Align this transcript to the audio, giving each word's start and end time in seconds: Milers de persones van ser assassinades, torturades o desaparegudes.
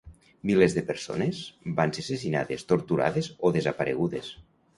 Milers 0.49 0.75
de 0.77 0.81
persones 0.87 1.41
van 1.81 1.93
ser 1.99 2.05
assassinades, 2.07 2.67
torturades 2.73 3.31
o 3.37 3.53
desaparegudes. 3.61 4.33